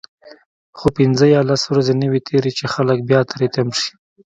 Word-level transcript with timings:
خو 0.77 0.87
پنځه 0.97 1.25
یا 1.35 1.41
لس 1.49 1.61
ورځې 1.67 1.93
نه 2.01 2.07
وي 2.11 2.21
تیرې 2.27 2.51
چې 2.57 2.65
خلک 2.73 2.97
بیا 3.09 3.19
تری 3.31 3.47
تم 3.55 3.67
شي. 3.79 3.91